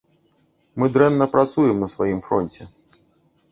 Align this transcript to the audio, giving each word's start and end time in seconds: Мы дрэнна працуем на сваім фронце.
Мы 0.83 0.87
дрэнна 0.95 1.27
працуем 1.35 1.75
на 1.85 1.91
сваім 1.93 2.19
фронце. 2.31 2.61